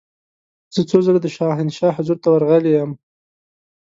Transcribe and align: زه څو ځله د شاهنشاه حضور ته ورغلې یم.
زه 0.73 0.81
څو 0.89 0.97
ځله 1.05 1.19
د 1.23 1.27
شاهنشاه 1.35 1.95
حضور 1.97 2.17
ته 2.23 2.27
ورغلې 2.31 2.71
یم. 2.77 2.91